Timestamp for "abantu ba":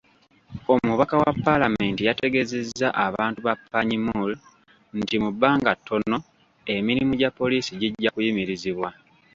3.07-3.53